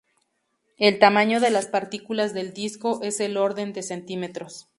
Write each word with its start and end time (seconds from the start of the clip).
El 0.79 0.97
tamaño 0.97 1.39
de 1.39 1.51
las 1.51 1.67
partículas 1.67 2.33
del 2.33 2.55
disco 2.55 3.01
es 3.03 3.19
del 3.19 3.37
orden 3.37 3.71
de 3.71 3.83
centímetros. 3.83 4.67